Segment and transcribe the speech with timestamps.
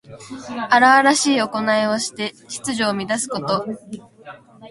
[0.71, 3.63] 荒々しいおこないをして秩序を乱すこと。